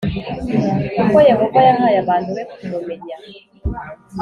kuko 0.97 1.17
Yehova 1.29 1.59
yahaye 1.67 1.97
abantu 2.03 2.29
be 2.37 2.43
kumumenya 2.51 3.15